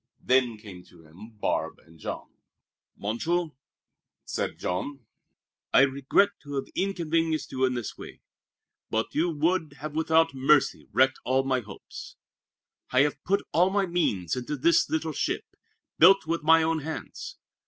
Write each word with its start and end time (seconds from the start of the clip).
Then 0.23 0.57
came 0.57 0.83
to 0.85 1.03
him 1.05 1.29
Barbe 1.39 1.77
and 1.85 1.99
Jean. 1.99 2.27
"Monsieur," 2.97 3.51
said 4.25 4.57
Jean, 4.57 5.05
"I 5.75 5.81
regret 5.81 6.29
to 6.41 6.55
have 6.55 6.65
inconvenienced 6.73 7.51
you 7.51 7.65
in 7.65 7.75
this 7.75 7.99
way. 7.99 8.19
But 8.89 9.13
you 9.13 9.29
would 9.29 9.75
without 9.93 10.33
mercy 10.33 10.85
have 10.85 10.95
wrecked 10.95 11.19
all 11.23 11.43
my 11.43 11.59
hopes. 11.59 12.15
I 12.89 13.01
have 13.01 13.23
put 13.25 13.43
all 13.51 13.69
my 13.69 13.85
means 13.85 14.35
into 14.35 14.57
this 14.57 14.89
little 14.89 15.13
ship, 15.13 15.45
built 15.99 16.25
with 16.25 16.41
my 16.41 16.63
own 16.63 16.79
hands. 16.79 17.37